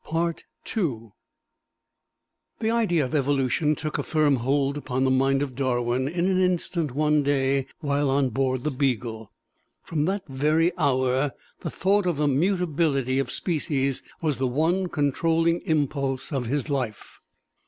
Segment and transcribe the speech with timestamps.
[0.11, 1.11] The
[2.71, 6.95] idea of evolution took a firm hold upon the mind of Darwin, in an instant,
[6.95, 9.31] one day while on board the "Beagle."
[9.83, 15.59] From that very hour the thought of the mutability of species was the one controlling
[15.65, 17.19] impulse of his life.